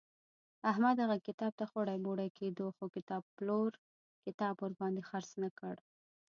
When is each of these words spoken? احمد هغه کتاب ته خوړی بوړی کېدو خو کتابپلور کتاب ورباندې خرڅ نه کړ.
احمد 0.71 0.95
هغه 1.03 1.17
کتاب 1.27 1.51
ته 1.59 1.65
خوړی 1.71 1.97
بوړی 2.05 2.29
کېدو 2.37 2.65
خو 2.75 2.85
کتابپلور 2.95 3.71
کتاب 4.25 4.53
ورباندې 4.59 5.07
خرڅ 5.09 5.29
نه 5.43 5.49
کړ. 5.59 5.75